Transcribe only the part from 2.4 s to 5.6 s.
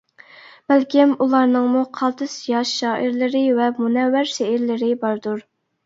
ياش شائىرلىرى ۋە مۇنەۋۋەر شېئىرلىرى باردۇر.